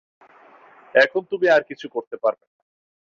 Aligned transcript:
এখন 0.95 1.21
তুমি 1.31 1.47
আর 1.49 1.61
কিছু 1.69 1.85
করতে 1.89 2.15
পারবে 2.17 2.45
না। 2.45 2.57